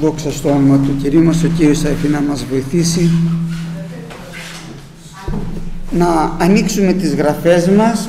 [0.00, 3.10] Δόξα στο όνομα του Κυρίου μας, ο Κύριος θα να μας βοηθήσει
[5.90, 8.08] να ανοίξουμε τις γραφές μας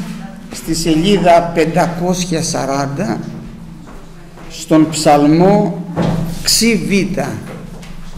[0.53, 3.17] στη σελίδα 540
[4.49, 5.83] στον ψαλμό
[6.43, 7.31] Ξιβήτα.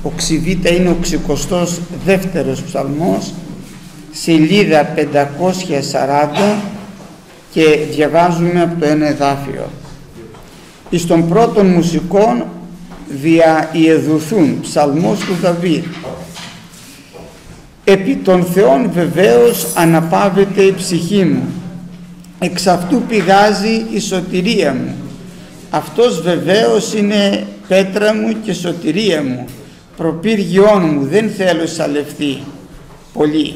[0.03, 0.97] Ο Ξιβήτα είναι ο
[2.05, 3.33] 62ος ψαλμός,
[4.11, 6.55] σελίδα 540
[7.51, 9.69] και διαβάζουμε από το ένα εδάφιο.
[10.89, 12.43] Εις των πρώτων μουσικών
[13.09, 15.83] δια Ιεδουθούν, ψαλμός του Δαβίδ.
[17.83, 21.43] Επί των Θεών βεβαίως αναπαύεται η ψυχή μου,
[22.39, 24.95] εξ αυτού πηγάζει η σωτηρία μου.
[25.69, 29.45] Αυτός βεβαίως είναι πέτρα μου και σωτηρία μου,
[29.97, 32.37] προπύργιόν μου, δεν θέλω σαλευθεί
[33.13, 33.53] πολύ.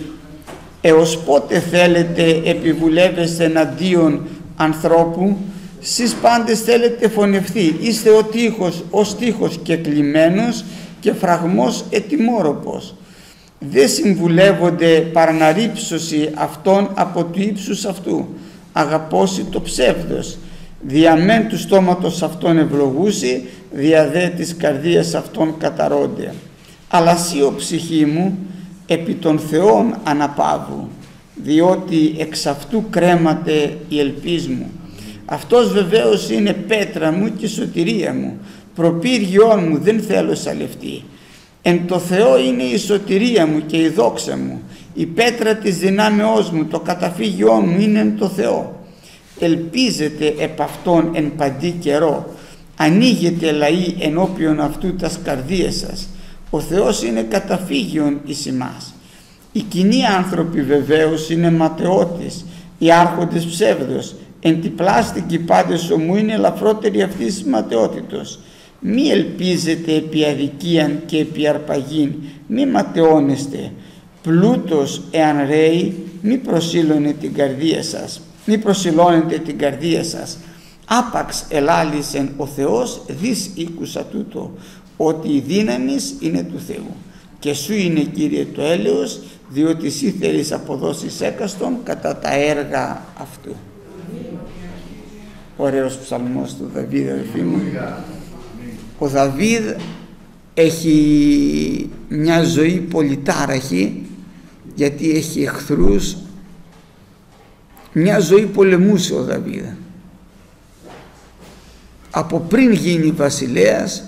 [0.81, 5.38] Έως πότε θέλετε επιβουλεύεστε εναντίον ανθρώπου;
[5.85, 10.63] Σεις πάντες θέλετε φωνευθεί, είστε ο τείχος, ο στίχος και κλειμένος
[10.99, 12.95] και φραγμός ετοιμόροπος.
[13.59, 18.27] Δεν συμβουλεύονται παραναρύψωση αυτών από του ύψους αυτού,
[18.73, 20.38] αγαπώσει το ψεύδος,
[20.81, 23.45] διαμέν του στόματος αυτών ευλογούσι,
[24.11, 26.33] δε της καρδίας αυτών καταρώνται.
[26.89, 28.38] Αλλά σύ ο ψυχή μου,
[28.88, 30.89] επί των Θεών αναπαύου,
[31.36, 34.71] διότι εξ αυτού κρέμαται η ελπίς μου
[35.25, 38.38] αυτός βεβαίως είναι πέτρα μου και σωτηρία μου,
[38.75, 41.03] προπύργιόν μου, δεν θέλω σαλευτεί.
[41.61, 44.61] Εν το Θεό είναι η σωτηρία μου και η δόξα μου,
[44.93, 48.85] η πέτρα της δυνάμεώς μου, το καταφύγιό μου είναι εν το Θεό.
[49.39, 52.33] Ελπίζετε επ' αυτόν εν παντή καιρό,
[52.75, 56.08] ανοίγετε λαοί ενώπιον αυτού τας καρδίες σας.
[56.49, 58.93] Ο Θεός είναι καταφύγιον εις εμάς.
[59.52, 62.45] Οι κοινοί άνθρωποι βεβαίως είναι ματαιώτες,
[62.77, 64.15] οι άρχοντες ψεύδος,
[64.45, 68.39] εν τη πλάστικη πάντες ομού είναι ελαφρότερη αυτή της ματαιότητος.
[68.80, 72.13] Μη ελπίζετε επί αδικίαν και επί αρπαγήν,
[72.47, 73.71] μη ματαιώνεστε.
[74.21, 80.37] Πλούτος εάν ρέει, μη προσήλωνε την καρδία σας, μη προσιλώνετε την καρδία σας.
[80.86, 84.52] Άπαξ ελάλησεν ο Θεός, δις οίκουσα τούτο,
[84.98, 86.95] ότι η δύναμης είναι του Θεού.
[87.39, 93.55] Και σου είναι Κύριε το έλεος, διότι εσύ θέλεις αποδώσεις έκαστον κατά τα έργα αυτού
[95.58, 97.61] ωραίος ψαλμός του Δαβίδ αδελφοί μου.
[98.97, 99.64] Ο Δαβίδ
[100.53, 104.05] έχει μια ζωή πολυτάραχη
[104.75, 106.15] γιατί έχει εχθρούς.
[107.93, 109.65] Μια ζωή πολεμούσε ο Δαβίδ.
[112.11, 114.03] Από πριν γίνει βασιλέας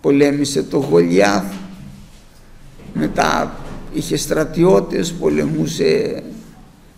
[0.00, 1.44] πολέμησε το Γολιάθ.
[2.94, 3.56] Μετά
[3.94, 6.22] είχε στρατιώτες πολεμούσε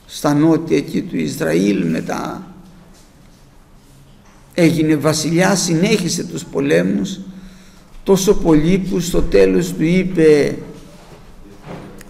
[0.06, 2.49] στα νότια εκεί του Ισραήλ μετά
[4.60, 7.20] έγινε βασιλιά, συνέχισε τους πολέμους.
[8.02, 10.56] Τόσο πολύ που στο τέλος του είπε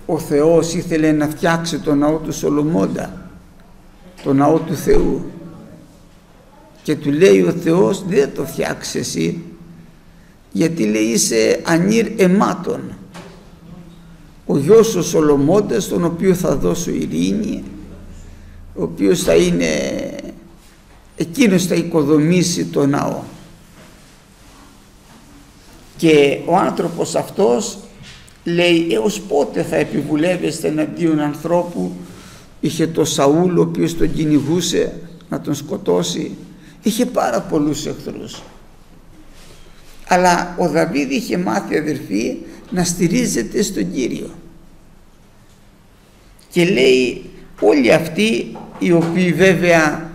[0.07, 3.31] ο Θεός ήθελε να φτιάξει το ναό του Σολομώντα
[4.23, 5.25] το ναό του Θεού
[6.83, 9.43] και του λέει ο Θεός δεν το φτιάξει εσύ
[10.53, 12.81] γιατί λέει είσαι ανήρ εμάτων.
[14.47, 17.63] Ο γιος ο Σολομώντας τον οποίο θα δώσω ειρήνη
[18.75, 19.67] ο οποίος θα είναι
[21.21, 23.23] εκείνος θα οικοδομήσει το ναό.
[25.97, 27.79] Και ο άνθρωπος αυτός
[28.45, 31.93] λέει έως πότε θα επιβουλεύεστε εναντίον ανθρώπου
[32.61, 36.37] είχε το Σαούλ ο οποίος τον κυνηγούσε να τον σκοτώσει
[36.83, 38.43] είχε πάρα πολλούς εχθρούς
[40.13, 42.37] αλλά ο Δαβίδ είχε μάθει αδερφοί
[42.71, 44.31] να στηρίζεται στον Κύριο.
[46.51, 50.10] Και λέει όλοι αυτοί οι οποίοι βέβαια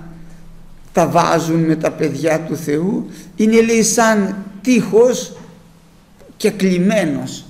[0.96, 5.38] τα βάζουν με τα παιδιά του Θεού είναι λέει σαν τείχος
[6.38, 7.46] και κλειμένος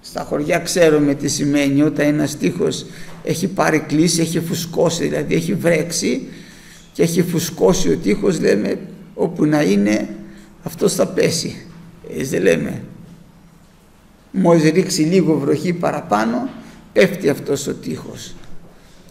[0.00, 2.86] στα χωριά ξέρουμε τι σημαίνει όταν ένας τείχος
[3.24, 6.28] έχει πάρει κλίση, έχει φουσκώσει δηλαδή έχει βρέξει
[6.92, 8.78] και έχει φουσκώσει ο τείχος λέμε
[9.14, 10.08] όπου να είναι
[10.62, 11.66] αυτός θα πέσει.
[12.10, 12.82] Έτσι δεν λέμε.
[14.30, 16.48] Μόλις ρίξει λίγο βροχή παραπάνω
[16.92, 18.34] πέφτει αυτός ο τείχος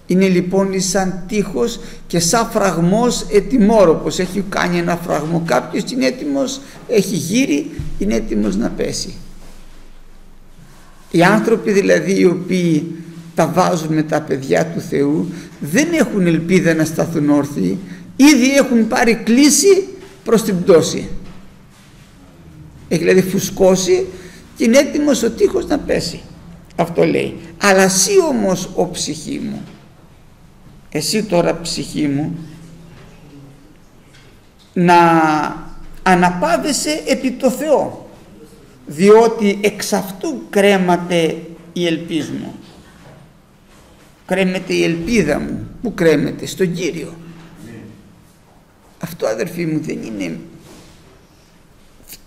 [0.07, 4.19] είναι λοιπόν σαν τείχος και σαν φραγμός ετοιμόροπος.
[4.19, 9.13] Έχει κάνει ένα φραγμό κάποιος είναι έτοιμος, έχει γύρει, είναι έτοιμος να πέσει.
[11.11, 12.95] Οι άνθρωποι δηλαδή οι οποίοι
[13.35, 15.27] τα βάζουν με τα παιδιά του Θεού
[15.59, 17.77] δεν έχουν ελπίδα να σταθούν όρθιοι,
[18.15, 19.87] ήδη έχουν πάρει κλίση
[20.23, 21.09] προς την πτώση.
[22.87, 24.05] Έχει δηλαδή φουσκώσει
[24.57, 26.21] και είναι έτοιμος ο τείχος να πέσει.
[26.75, 27.37] Αυτό λέει.
[27.57, 29.61] Αλλά εσύ όμως ο ψυχή μου
[30.95, 32.37] εσύ τώρα ψυχή μου
[34.73, 34.95] να
[36.03, 38.09] αναπάβεσαι επί το Θεό
[38.85, 41.41] διότι εξ αυτού κρέμαται
[41.73, 42.55] η ελπίς μου.
[44.25, 47.13] Κρέμεται η ελπίδα μου που κρέμεται στον Κύριο.
[48.99, 50.39] Αυτό αδερφοί μου δεν είναι.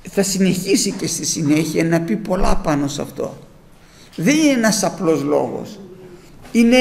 [0.02, 3.38] Θα συνεχίσει και στη συνέχεια να πει πολλά πάνω σε αυτό.
[4.16, 5.78] Δεν είναι ένας απλός λόγος.
[6.52, 6.78] Είναι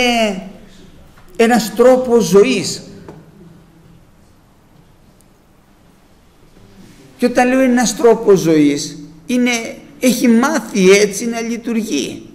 [1.35, 2.83] ένας τρόπος ζωής
[7.17, 9.51] και όταν λέω ένας τρόπος ζωής είναι,
[9.99, 12.29] έχει μάθει έτσι να λειτουργεί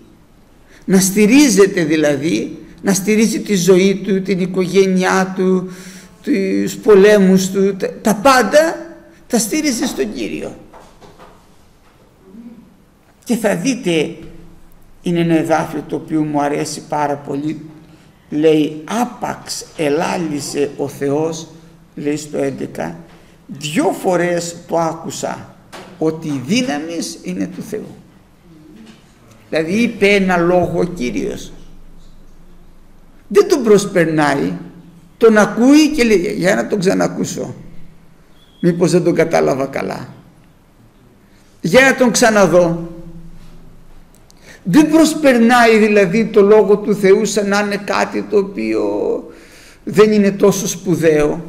[0.85, 5.70] να στηρίζεται δηλαδή να στηρίζει τη ζωή του, την οικογένειά του,
[6.23, 8.91] τους πολέμους του, τα πάντα
[9.26, 10.56] τα στήριζε στον Κύριο.
[13.25, 14.17] Και θα δείτε,
[15.03, 17.61] είναι ένα εδάφιο το οποίο μου αρέσει πάρα πολύ,
[18.31, 21.49] λέει άπαξ ελάλησε ο Θεός,
[21.94, 22.38] λέει στο
[22.77, 22.94] 11,
[23.47, 25.55] δυο φορές το άκουσα
[25.99, 27.94] ότι η δύναμης είναι του Θεού.
[29.49, 31.53] Δηλαδή είπε ένα λόγο ο Κύριος
[33.32, 34.53] δεν τον προσπερνάει,
[35.17, 37.55] τον ακούει και λέει για να τον ξανακούσω.
[38.61, 40.09] Μήπως δεν τον κατάλαβα καλά.
[41.61, 42.88] Για να τον ξαναδώ.
[44.62, 48.83] Δεν προσπερνάει δηλαδή το Λόγο του Θεού σαν να είναι κάτι το οποίο
[49.85, 51.45] δεν είναι τόσο σπουδαίο.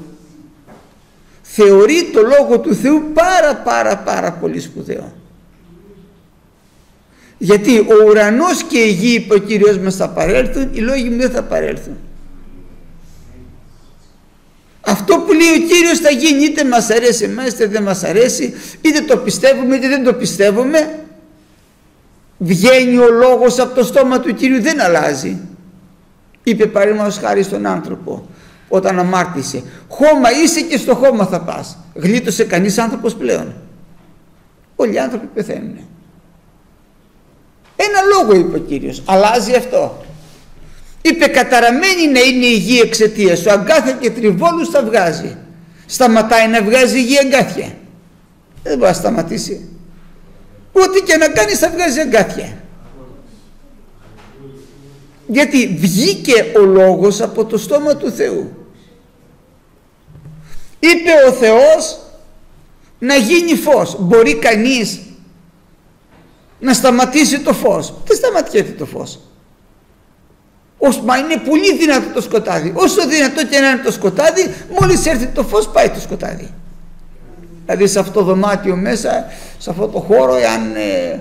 [1.42, 5.13] Θεωρεί το Λόγο του Θεού πάρα πάρα πάρα πολύ σπουδαίο.
[7.38, 11.18] Γιατί ο ουρανός και η γη είπε ο Κύριος μας θα παρέλθουν, οι λόγοι μου
[11.18, 11.98] δεν θα παρέλθουν.
[14.81, 18.54] Αυτό που λέει ο Κύριος θα γίνει είτε μας αρέσει εμάς είτε δεν μας αρέσει
[18.81, 21.00] είτε το πιστεύουμε είτε δεν το πιστεύουμε
[22.44, 25.40] βγαίνει ο λόγος από το στόμα του Κύριου δεν αλλάζει
[26.44, 28.28] είπε παραδείγματος χάρη στον άνθρωπο
[28.68, 33.54] όταν αμάρτησε χώμα είσαι και στο χώμα θα πας γλίτωσε κανείς άνθρωπος πλέον
[34.76, 35.78] όλοι οι άνθρωποι πεθαίνουν
[37.84, 39.04] ένα λόγο είπε ο Κύριος.
[39.06, 40.04] Αλλάζει αυτό.
[41.02, 43.52] Είπε καταραμένη να είναι η γη εξαιτίας σου.
[43.52, 45.38] Αγκάθια και τριβόλους θα βγάζει.
[45.86, 47.72] Σταματάει να βγάζει η γη αγκάθια.
[48.64, 49.70] Δεν μπορεί να σταματήσει.
[50.71, 52.57] Ό,τι και να κάνεις θα βγάζει αγκάθια.
[55.27, 58.51] Γιατί βγήκε ο λόγος από το στόμα του Θεού.
[60.79, 62.00] Είπε ο Θεός
[63.00, 63.95] να γίνει φως.
[64.00, 65.00] Μπορεί κανείς
[66.59, 67.94] να σταματήσει το φως.
[68.06, 69.19] Δεν σταματιέται το φως.
[70.77, 72.73] Ως, μα είναι πολύ δυνατό το σκοτάδι.
[72.75, 76.53] Όσο δυνατό και να είναι το σκοτάδι, μόλις έρθει το φως πάει το σκοτάδι.
[77.71, 79.25] Δηλαδή σε αυτό το δωμάτιο μέσα,
[79.57, 81.19] σε αυτό το χώρο, εάν ε,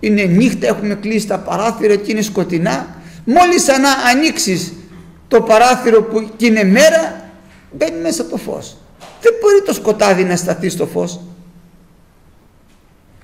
[0.00, 2.86] είναι νύχτα, έχουμε κλείσει τα παράθυρα και είναι σκοτεινά,
[3.24, 3.82] μόλις αν
[4.14, 4.72] ανοίξεις
[5.28, 7.30] το παράθυρο που και είναι μέρα,
[7.72, 8.76] μπαίνει μέσα το φως.
[9.20, 11.20] Δεν μπορεί το σκοτάδι να σταθεί στο φως.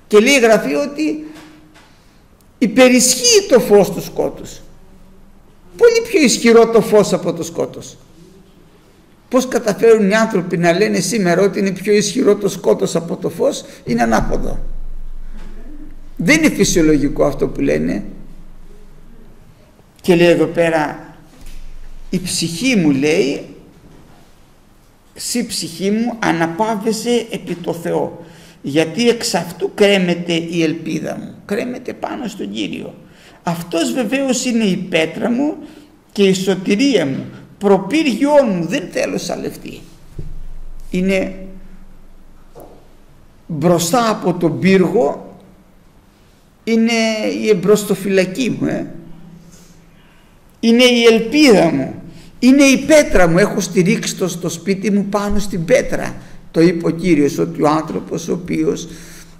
[0.07, 1.31] Και λέει η Γραφή ότι
[2.57, 4.61] υπερισχύει το φως του σκότους
[5.77, 7.97] πολύ πιο ισχυρό το φως από το σκότος
[9.29, 13.29] πως καταφέρουν οι άνθρωποι να λένε σήμερα ότι είναι πιο ισχυρό το σκότος από το
[13.29, 14.59] φως είναι ανάποδο.
[16.15, 18.03] Δεν είναι φυσιολογικό αυτό που λένε.
[20.01, 21.15] Και λέει εδώ πέρα
[22.09, 23.45] η ψυχή μου λέει
[25.13, 28.25] «Σύ ψυχή μου αναπάβεσαι επί το Θεό
[28.61, 32.93] γιατί εξ αυτού κρέμεται η ελπίδα μου κρέμεται πάνω στον Κύριο.
[33.43, 35.55] Αυτός βεβαίως είναι η πέτρα μου
[36.11, 37.25] και η σωτηρία μου
[37.57, 39.81] προπύργιό μου δεν θέλω σαλευτή
[40.89, 41.35] είναι
[43.47, 45.35] μπροστά από τον πύργο
[46.63, 46.91] είναι
[47.43, 48.93] η εμπροστοφυλακή μου ε.
[50.59, 52.01] είναι η ελπίδα μου
[52.39, 53.37] είναι η πέτρα μου.
[53.37, 56.15] Έχω στηρίξει το στο σπίτι μου πάνω στην πέτρα.
[56.51, 58.87] Το είπε ο Κύριος ότι ο άνθρωπος ο οποίος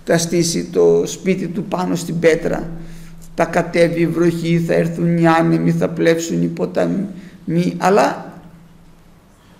[0.04, 2.70] θα στήσει το σπίτι του πάνω στην πέτρα
[3.36, 7.06] θα κατέβει η βροχή, θα έρθουν οι άνεμοι, θα πλέψουν οι ποταμοί
[7.78, 8.32] αλλά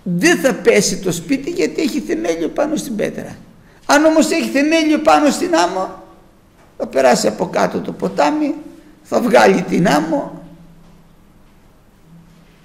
[0.02, 3.36] δεν θα πέσει το σπίτι γιατί έχει θεμέλιο πάνω στην πέτρα
[3.86, 6.02] αν όμως έχει θεμέλιο πάνω στην άμμο
[6.78, 8.54] θα περάσει από κάτω το ποτάμι
[9.02, 10.42] θα βγάλει την άμμο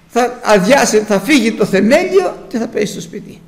[0.08, 3.40] θα αδειάσει, θα φύγει το θεμέλιο και θα πέσει στο σπίτι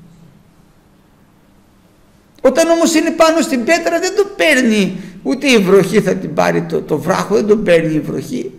[2.40, 6.62] όταν όμως είναι πάνω στην πέτρα δεν το παίρνει ούτε η βροχή θα την πάρει
[6.62, 8.52] το, το βράχο, δεν τον παίρνει η βροχή.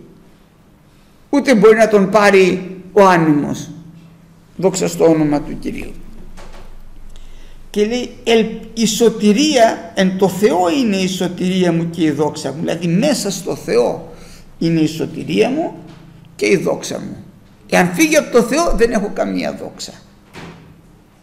[1.30, 3.70] Ούτε μπορεί να τον πάρει ο άνεμος.
[4.56, 5.92] Δόξα στο όνομα του Κυρίου.
[7.70, 8.10] Και λέει
[8.74, 12.60] η σωτηρία εν το Θεό είναι η σωτηρία μου και η δόξα μου.
[12.60, 14.12] Δηλαδή μέσα στο Θεό
[14.58, 15.74] είναι η σωτηρία μου
[16.36, 17.16] και η δόξα μου.
[17.70, 19.92] Εάν φύγει από το Θεό δεν έχω καμία δόξα.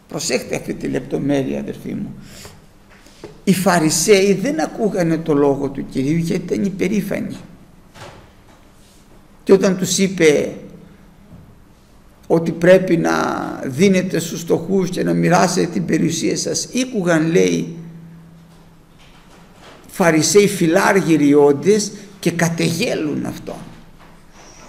[0.08, 2.14] Προσέχτε αυτή τη λεπτομέρεια αδερφοί μου
[3.48, 7.36] οι Φαρισαίοι δεν ακούγανε το λόγο του Κυρίου γιατί ήταν υπερήφανοι.
[9.44, 10.52] Και όταν τους είπε
[12.26, 13.12] ότι πρέπει να
[13.64, 17.76] δίνετε στους στοχούς και να μοιράσετε την περιουσία σας, ήκουγαν λέει
[19.96, 23.54] Φαρισαίοι φιλάργυροι όντες και κατεγέλουν αυτόν.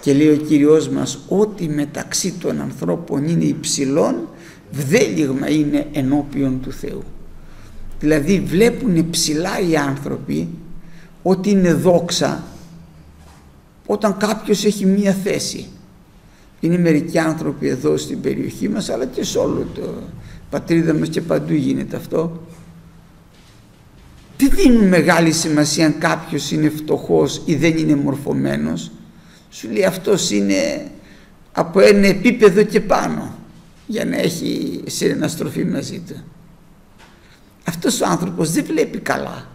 [0.00, 4.28] Και λέει ο Κύριος μας ότι μεταξύ των ανθρώπων είναι υψηλών
[4.70, 7.02] βδέλιγμα είναι ενώπιον του Θεού.
[8.00, 10.48] Δηλαδή βλέπουν ψηλά οι άνθρωποι
[11.22, 12.44] ότι είναι δόξα
[13.86, 15.66] όταν κάποιος έχει μία θέση.
[16.60, 19.94] Είναι μερικοί άνθρωποι εδώ στην περιοχή μας αλλά και σε όλο το
[20.50, 22.42] πατρίδα μας και παντού γίνεται αυτό.
[24.36, 28.90] Τι δίνουν μεγάλη σημασία αν κάποιος είναι φτωχός ή δεν είναι μορφωμένος;
[29.50, 30.90] Σου λέει αυτός είναι
[31.52, 33.34] από ένα επίπεδο και πάνω
[33.86, 36.14] για να έχει συναναστροφή μαζί του.
[37.64, 39.48] Αυτός ο άνθρωπος δεν βλέπει καλά.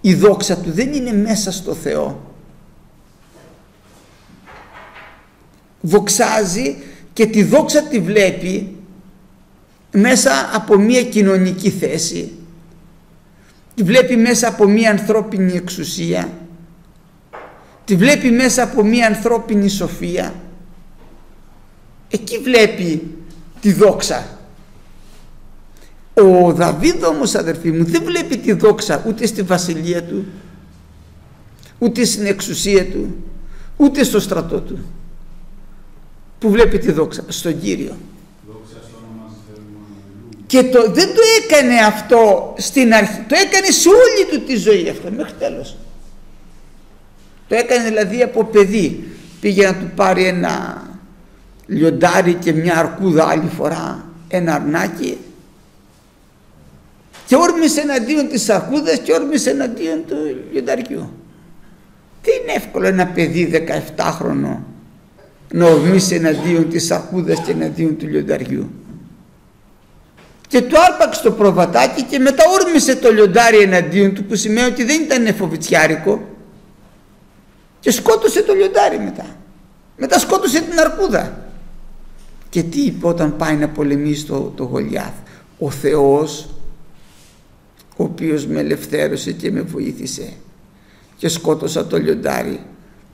[0.00, 2.25] Η δόξα του δεν είναι μέσα στο Θεό.
[5.86, 6.76] Δοξάζει
[7.12, 8.76] και τη δόξα τη βλέπει
[9.92, 12.32] μέσα από μία κοινωνική θέση.
[13.74, 16.30] Τη βλέπει μέσα από μία ανθρώπινη εξουσία.
[17.84, 20.34] Τη βλέπει μέσα από μία ανθρώπινη σοφία.
[22.10, 23.02] Εκεί βλέπει
[23.60, 24.26] τη δόξα.
[26.14, 30.24] Ο Δαβίδ όμως αδερφοί μου δεν βλέπει τη δόξα ούτε στη βασιλεία του
[31.78, 33.16] ούτε στην εξουσία του
[33.76, 34.78] ούτε στο στρατό του
[36.38, 37.96] που βλέπει τη δόξα στον Κύριο.
[40.46, 44.88] Και το, δεν το έκανε αυτό στην αρχή το έκανε σε όλη του τη ζωή
[44.88, 45.76] αυτό μέχρι τέλος.
[47.48, 49.10] Το έκανε δηλαδή από παιδί.
[49.40, 50.82] Πήγε να του πάρει ένα
[51.66, 55.18] λιοντάρι και μια αρκούδα άλλη φορά ένα αρνάκι.
[57.26, 60.16] Και όρμησε εναντίον της αρκούδας και όρμησε εναντίον του
[60.52, 61.10] λιονταριού.
[62.22, 63.66] Τι είναι εύκολο ένα παιδί
[63.96, 64.56] 17χρονο
[65.52, 68.70] να ορμήσει εναντίον της αρκούδας και εναντίον του λιονταριού.
[70.48, 74.84] Και του άρπαξε το προβατάκι και μετά όρμησε το λιοντάρι εναντίον του που σημαίνει ότι
[74.84, 76.28] δεν ήταν φοβητσιάρικο
[77.80, 79.26] και σκότωσε το λιοντάρι μετά.
[79.96, 81.50] Μετά σκότωσε την αρκούδα.
[82.48, 85.12] Και τι είπε όταν πάει να πολεμήσει το, το Γολιάθ;
[85.58, 86.48] Ο Θεός
[87.96, 90.32] ο οποίος με ελευθέρωσε και με βοήθησε
[91.16, 92.60] και σκότωσα το λιοντάρι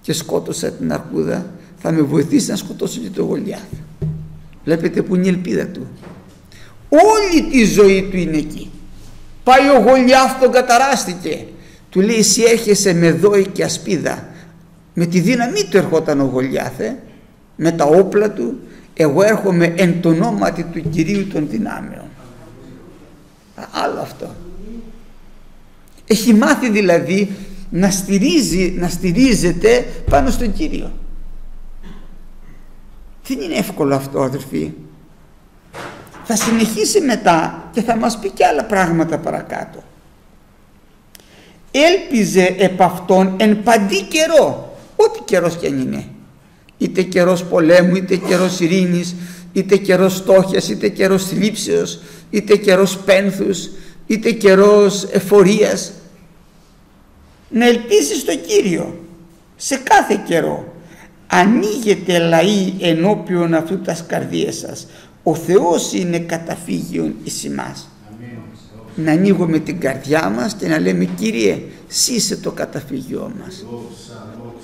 [0.01, 1.47] και σκότωσα την αρκούδα
[1.83, 3.69] θα με βοηθήσει να σκοτώσω και το Γολιάθ.
[4.65, 5.87] Βλέπετε που είναι η ελπίδα του.
[6.89, 8.71] Όλη τη ζωή του είναι εκεί.
[9.45, 11.47] Πάει ο Γολιάθ τον καταράστηκε.
[11.91, 14.29] Του λέει εσύ έρχεσαι με δόη και ασπίδα.
[14.95, 17.03] Με τη δύναμή του ερχόταν ο Γολιάθε
[17.57, 18.59] με τα όπλα του
[18.95, 22.05] εγώ έρχομαι εν το ονόματι του Κυρίου των δυνάμεων.
[23.71, 24.35] Άλλο αυτό.
[26.07, 27.31] Έχει μάθει δηλαδή
[27.71, 30.93] να, στηρίζει, να στηρίζεται πάνω στον Κύριο.
[33.27, 34.73] Δεν είναι εύκολο αυτό αδερφοί.
[36.25, 39.83] Θα συνεχίσει μετά και θα μας πει και άλλα πράγματα παρακάτω.
[41.71, 46.07] Έλπιζε επ' αυτόν εν παντή καιρό, ό,τι καιρός και αν είναι
[46.83, 49.15] είτε καιρός πολέμου, είτε καιρός ειρήνης,
[49.53, 52.01] είτε καιρός στόχιας, είτε καιρός θλίψεως,
[52.31, 53.69] είτε καιρός πένθους,
[54.07, 55.93] είτε καιρός εφορίας.
[57.49, 58.99] Να ελπίσει στο Κύριο
[59.57, 60.72] σε κάθε καιρό.
[61.35, 64.87] Ανοίγετε λαοί ενώπιον αυτού τας καρδίες σας.
[65.23, 67.89] Ο Θεός είναι καταφύγιον εις εμάς.
[68.95, 73.65] Να ανοίγουμε την καρδιά μας και να λέμε Κύριε, σύσε το καταφύγιό μας.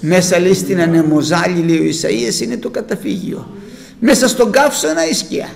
[0.00, 3.48] Μέσα λέει στην ανεμοζάλη λέει ο Ισαΐας είναι το καταφύγιο.
[4.00, 5.48] Μέσα στον καύσωνα η σκιά.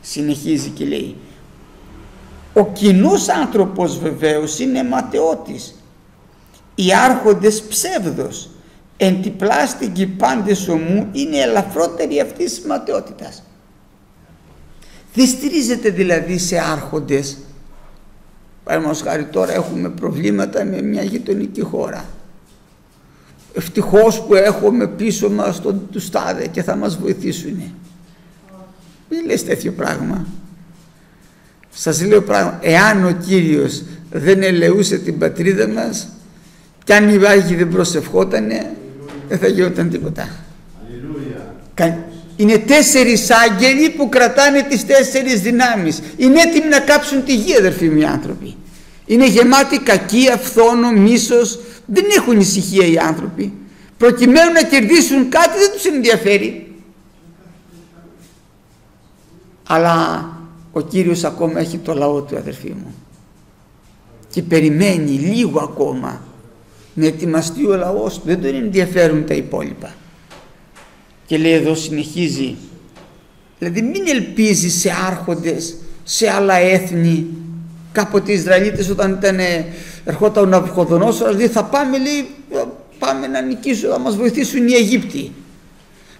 [0.00, 1.16] Συνεχίζει και λέει
[2.52, 5.74] ο κοινός άνθρωπος βεβαίως είναι ματαιώτης.
[6.74, 8.50] Οι άρχοντες ψεύδος
[9.02, 13.42] εν τη πλάστικη πάντες ομού είναι ελαφρότερη αυτής της ματαιότητας.
[15.14, 17.38] Δεν στηρίζεται δηλαδή σε άρχοντες.
[18.64, 22.04] Παραδείγματος χάρη τώρα έχουμε προβλήματα με μια γειτονική χώρα
[23.54, 27.62] ευτυχώς που έχουμε πίσω μας τον του στάδε και θα μας βοηθήσουν.
[29.10, 30.26] Μην λες τέτοιο πράγμα.
[31.70, 36.08] Σας λέω πράγμα, εάν ο Κύριος δεν ελεούσε την πατρίδα μας
[36.84, 38.76] κι αν η Άγιοι δεν προσευχότανε
[39.30, 40.28] δεν θα γινόταν τίποτα.
[42.36, 46.00] Είναι τέσσερις άγγελοι που κρατάνε τις τέσσερις δυνάμεις.
[46.16, 48.56] Είναι έτοιμοι να κάψουν τη γη αδερφοί μου οι άνθρωποι.
[49.06, 53.52] Είναι γεμάτοι κακία, φθόνο, μίσος, δεν έχουν ησυχία οι άνθρωποι.
[53.96, 56.74] Προκειμένου να κερδίσουν κάτι δεν τους ενδιαφέρει.
[59.66, 60.28] Αλλά
[60.72, 62.94] ο Κύριος ακόμα έχει το λαό του αδερφοί μου.
[64.30, 66.20] και περιμένει λίγο ακόμα
[66.94, 68.14] να ετοιμαστεί ο λαός.
[68.14, 69.94] Του δεν τον ενδιαφέρουν τα υπόλοιπα.
[71.26, 72.56] Και λέει εδώ συνεχίζει.
[73.58, 77.26] Δηλαδή μην ελπίζει σε άρχοντες σε άλλα έθνη.
[77.92, 79.38] Κάποτε οι Ισραηλίτες όταν ήταν,
[80.04, 82.26] ερχόταν ο Ναυκοδονόσορας λέει θα πάμε λέει
[82.98, 85.32] πάμε να νικήσουμε, να μας βοηθήσουν οι Αιγύπτιοι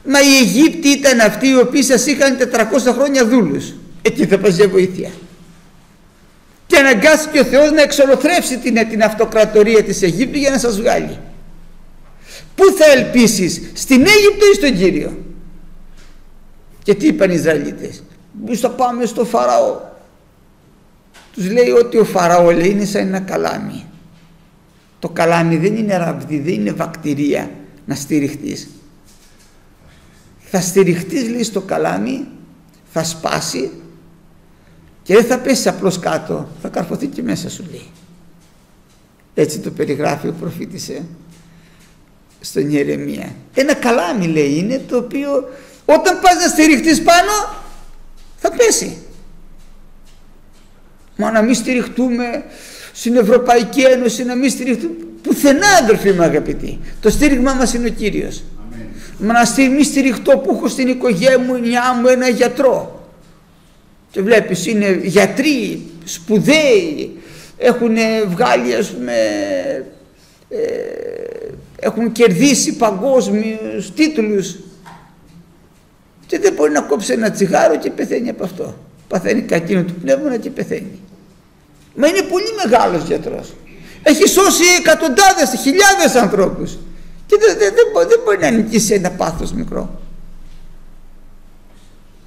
[0.04, 3.72] Μα οι Αιγύπτιοι ήταν αυτοί οι οποίοι σας είχαν 400 χρόνια δούλους.
[4.02, 5.10] Εκεί θα πας για βοήθεια.
[6.70, 11.18] Και αναγκάστηκε ο Θεός να εξολοθρεύσει την, την αυτοκρατορία της Αιγύπτου για να σας βγάλει.
[12.54, 15.18] Πού θα ελπίσεις, στην Αίγυπτο ή στον Κύριο;
[16.82, 18.02] Και τι είπαν οι Ισραηλίτες;
[18.44, 19.80] Εμείς θα πάμε στο Φαραώ.
[21.32, 23.84] Τους λέει ότι ο Φαραώ λέει είναι σαν ένα καλάμι.
[24.98, 27.50] Το καλάμι δεν είναι ραβδί, δεν είναι βακτηρία
[27.84, 28.68] να στηριχτείς
[30.50, 32.26] θα στηριχτείς λέει στο καλάμι,
[32.92, 33.70] θα σπάσει
[35.02, 37.86] και δεν θα πέσει απλώς κάτω, θα καρφωθεί και μέσα σου λέει.
[39.34, 41.04] Έτσι το περιγράφει ο προφήτης ε,
[42.40, 43.34] στον Ιερεμία.
[43.54, 45.48] Ένα καλάμι λέει είναι το οποίο
[45.84, 47.30] όταν πας να στηριχτείς πάνω
[48.36, 48.96] θα πέσει.
[51.16, 52.44] Μα να μην στηριχτούμε
[52.92, 56.78] στην Ευρωπαϊκή Ένωση, να μην στηριχτούμε πουθενά αδερφοί μου αγαπητοί.
[57.00, 58.42] Το στήριγμα μας είναι ο Κύριος
[59.76, 62.99] μη στηριχτώ που έχω στην οικογένειά μου ένα γιατρό
[64.10, 67.16] και βλέπεις είναι γιατροί σπουδαίοι
[67.58, 67.96] έχουν
[68.28, 69.12] βγάλει ας πούμε
[70.48, 70.58] ε,
[71.80, 74.56] έχουν κερδίσει παγκόσμιους τίτλους.
[76.26, 78.74] Και δεν μπορεί να κόψει ένα τσιγάρο και πεθαίνει από αυτό.
[79.08, 81.00] Παθαίνει κακίνο του πνεύμα και πεθαίνει.
[81.94, 83.54] Μα είναι πολύ μεγάλος γιατρός.
[84.02, 86.78] Έχει σώσει εκατοντάδες, χιλιάδες ανθρώπους.
[87.26, 90.00] Και δεν, δεν, δεν, δεν μπορεί να νικήσει ένα πάθος μικρό.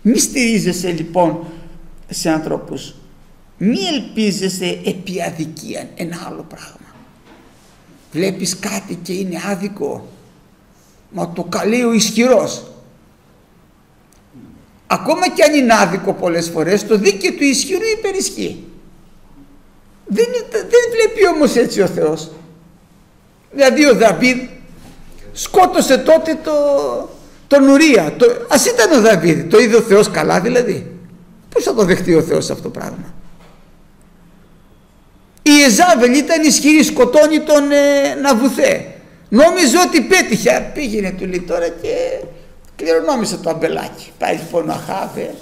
[0.02, 1.46] Μη στηρίζεσαι λοιπόν
[2.10, 2.96] σε ανθρώπους.
[3.58, 6.96] Μη ελπίζεσαι επί αδικία ένα άλλο πράγμα.
[8.12, 10.08] Βλέπεις κάτι και είναι άδικο.
[11.10, 12.64] Μα το καλεί ο ισχυρός.
[14.88, 18.64] Ακόμα και αν είναι άδικο πολλές φορές το δίκαιο του ισχυρού υπερισχύει.
[20.06, 22.32] Δεν, δεν βλέπει όμως έτσι ο Θεός.
[23.52, 24.38] Δηλαδή ο Δαβίδ
[25.34, 26.52] σκότωσε τότε το,
[27.48, 28.14] τον Ουρία.
[28.18, 30.93] Το, ας ήταν ο Δαβίδ, το είδε ο Θεός καλά δηλαδή.
[31.54, 33.14] Πώς θα το δεχτεί ο Θεός αυτό το πράγμα;
[35.42, 38.88] Η Εζάβελ ήταν ισχυρή, σκοτώνει τον ε, Ναβουθέ.
[39.30, 40.72] Νόμιζε ότι πέτυχε.
[40.74, 42.24] Πήγαινε του λέει τώρα και
[42.76, 44.12] κληρονόμησε το αμπελάκι.
[44.18, 45.34] Πάει λοιπόν ο Αχάβε,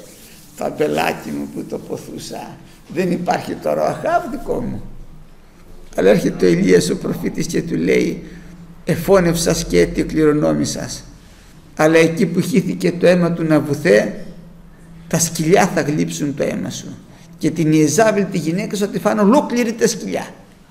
[0.58, 2.58] το αμπελάκι μου που το ποθούσα.
[2.88, 4.84] Δεν υπάρχει τώρα ο Αχάβ δικό μου.
[5.96, 8.24] Αλλά έρχεται ο Ηλίας ο προφήτης και του λέει
[8.86, 11.04] εφώνευσας και έτη κληρονόμησας
[11.76, 14.26] αλλά εκεί που χύθηκε το αίμα του Ναβουθέ
[15.12, 16.98] τα σκυλιά θα γλύψουν το αίμα σου.
[17.38, 20.28] Και την Ιεζάβελ τη γυναίκα σου θα τη φάνε ολόκληρη τα σκυλιά.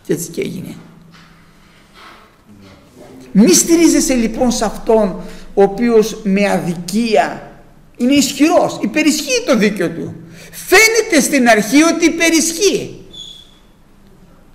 [0.07, 0.75] Και έτσι και έγινε.
[3.33, 5.17] Μη στηρίζεσαι λοιπόν σε αυτόν
[5.55, 7.51] ο οποίος με αδικία
[7.97, 10.15] είναι ισχυρός, υπερισχύει το δίκαιο του.
[10.51, 13.05] Φαίνεται στην αρχή ότι υπερισχύει.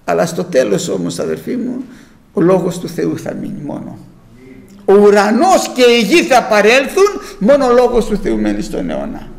[0.06, 1.84] Αλλά στο τέλος όμως αδερφοί μου
[2.34, 3.98] ο λόγος του Θεού θα μείνει μόνο.
[4.86, 7.06] Ο ουρανός και η γη θα παρέλθουν,
[7.40, 9.34] μόνο ο λόγος του Θεού μένει στον αιώνα.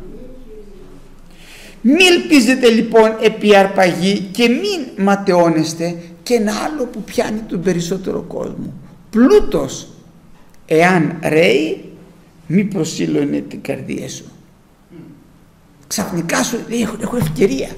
[1.89, 8.21] Μη ελπίζετε λοιπόν επί αρπαγή και μην ματαιώνεστε και ένα άλλο που πιάνει τον περισσότερο
[8.21, 8.73] κόσμο.
[9.09, 9.87] Πλούτος,
[10.65, 11.91] εάν ρέει,
[12.47, 14.25] μη προσήλωνε την καρδία σου.
[15.87, 17.69] Ξαφνικά σου λέει έχω, έχω ευκαιρία.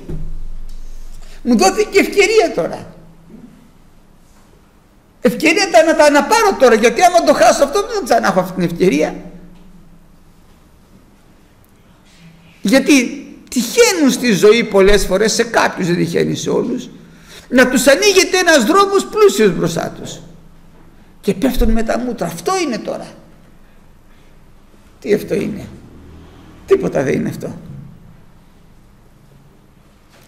[1.43, 2.93] Μου δόθηκε ευκαιρία τώρα.
[5.21, 8.63] Ευκαιρία να τα αναπάρω τώρα γιατί άμα το χάσω αυτό δεν θα έχω αυτή την
[8.63, 9.15] ευκαιρία.
[12.61, 13.18] Γιατί
[13.49, 16.89] τυχαίνουν στη ζωή πολλές φορές, σε κάποιους δεν τυχαίνει σε όλους,
[17.49, 20.19] να τους ανοίγεται ένας δρόμος πλούσιος μπροστά τους.
[21.21, 22.25] Και πέφτουν με τα μούτρα.
[22.25, 23.07] Αυτό είναι τώρα.
[24.99, 25.67] Τι αυτό είναι;
[26.65, 27.57] Τίποτα δεν είναι αυτό.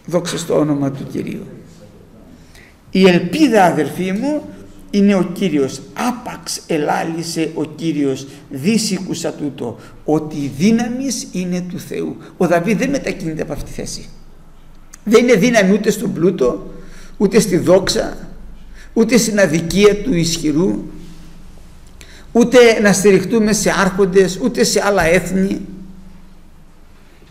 [0.06, 1.48] Δόξα στο όνομα του Κυρίου.
[2.90, 4.44] Η ελπίδα αδερφοί μου
[4.92, 5.82] είναι ο Κύριος.
[5.94, 8.28] Άπαξ ελάλησε ο Κύριος.
[8.50, 9.80] Δίσικουσα τούτο.
[10.06, 12.18] Ότι η δύναμη είναι του Θεού.
[12.38, 14.10] Ο Δαβίδ δεν μετακινείται από αυτή τη θέση.
[15.04, 16.74] Δεν είναι δύναμη ούτε στον πλούτο
[17.18, 18.18] ούτε στη δόξα
[18.94, 20.84] ούτε στην αδικία του ισχυρού
[22.32, 25.62] ούτε να στηριχτούμε σε άρχοντες ούτε σε άλλα έθνη.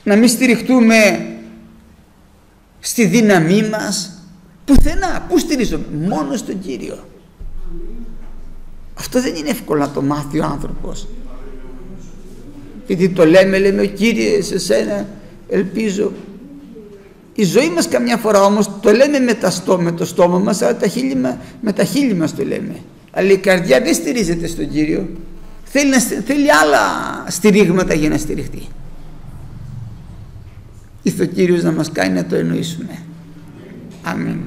[0.05, 1.27] Να μην στηριχτούμε
[2.81, 4.15] στη δύναμή μας.
[4.65, 6.99] Πουθενά, πού στηρίζουμε μόνο στον Κύριο
[9.01, 11.07] αυτό δεν είναι εύκολο να το μάθει ο άνθρωπος.
[12.87, 15.07] Γιατί το λέμε, λέμε, Κύριε, σε σένα
[15.49, 16.13] ελπίζω.
[17.35, 20.63] Η ζωή μας καμιά φορά όμως το λέμε με, τα στό, με το στόμα μας
[20.63, 21.15] αλλά τα χείλη,
[21.61, 22.75] με τα χείλη μας το λέμε.
[23.11, 25.09] Αλλά η καρδιά δεν στηρίζεται στον Κύριο.
[25.65, 26.79] Θέλει, θέλει άλλα
[27.29, 28.67] στηρίγματα για να στηριχτεί.
[31.03, 33.03] Ήρθε ο Κύριος να μας κάνει να το εννοήσουμε.
[34.03, 34.41] Αμήν.